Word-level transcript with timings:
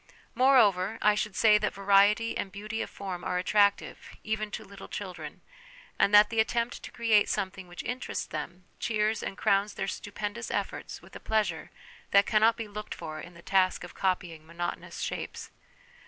More 0.33 0.57
over, 0.57 0.97
I 1.03 1.13
should 1.13 1.35
say 1.35 1.59
that 1.59 1.75
variety 1.75 2.35
and 2.35 2.51
beauty 2.51 2.81
of 2.81 2.89
form 2.89 3.23
are 3.23 3.37
attractive, 3.37 3.99
even 4.23 4.49
to 4.49 4.63
little 4.65 4.87
children, 4.87 5.41
and 5.99 6.11
that 6.11 6.31
the 6.31 6.39
attempt 6.39 6.81
to 6.81 6.89
create 6.89 7.29
something 7.29 7.67
which 7.67 7.83
interests 7.83 8.25
them, 8.25 8.65
cheers 8.79 9.21
and 9.21 9.37
crowns 9.37 9.75
their 9.75 9.85
stupendous 9.87 10.49
efforts 10.49 11.03
with 11.03 11.15
a 11.15 11.19
pleasure 11.19 11.69
that 12.09 12.25
cannot 12.25 12.57
be 12.57 12.67
looked 12.67 12.95
for 12.95 13.19
in 13.21 13.35
the 13.35 13.43
task 13.43 13.83
of 13.83 13.93
copying 13.93 14.43
monotonous 14.43 15.01
shapes. 15.01 15.51